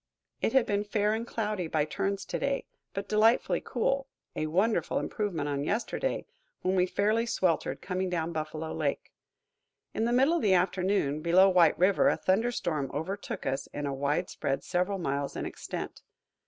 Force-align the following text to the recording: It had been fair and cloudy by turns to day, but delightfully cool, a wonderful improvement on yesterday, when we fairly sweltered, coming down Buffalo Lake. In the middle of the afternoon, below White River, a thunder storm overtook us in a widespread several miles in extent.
It 0.41 0.53
had 0.53 0.65
been 0.65 0.83
fair 0.83 1.13
and 1.13 1.27
cloudy 1.27 1.67
by 1.67 1.85
turns 1.85 2.25
to 2.25 2.39
day, 2.39 2.65
but 2.95 3.07
delightfully 3.07 3.61
cool, 3.63 4.07
a 4.35 4.47
wonderful 4.47 4.97
improvement 4.97 5.47
on 5.47 5.63
yesterday, 5.63 6.25
when 6.63 6.73
we 6.73 6.87
fairly 6.87 7.27
sweltered, 7.27 7.83
coming 7.83 8.09
down 8.09 8.31
Buffalo 8.31 8.73
Lake. 8.73 9.11
In 9.93 10.05
the 10.05 10.11
middle 10.11 10.33
of 10.37 10.41
the 10.41 10.55
afternoon, 10.55 11.21
below 11.21 11.49
White 11.49 11.77
River, 11.77 12.09
a 12.09 12.17
thunder 12.17 12.51
storm 12.51 12.89
overtook 12.91 13.45
us 13.45 13.67
in 13.67 13.85
a 13.85 13.93
widespread 13.93 14.63
several 14.63 14.97
miles 14.97 15.35
in 15.35 15.45
extent. 15.45 16.01